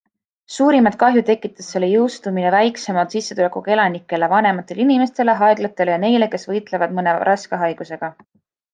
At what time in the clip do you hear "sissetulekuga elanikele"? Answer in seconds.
3.17-4.33